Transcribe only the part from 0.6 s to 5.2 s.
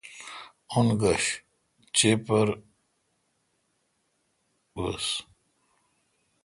اون گش چیپر گوس۔